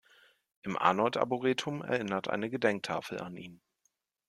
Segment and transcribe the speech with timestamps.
[0.63, 3.61] Im Arnold Arboretum erinnert eine Gedenktafel an ihn.